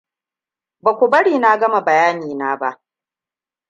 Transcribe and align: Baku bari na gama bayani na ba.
Baku 0.83 1.05
bari 1.11 1.39
na 1.39 1.57
gama 1.57 1.81
bayani 1.81 2.33
na 2.35 2.57
ba. 2.57 2.79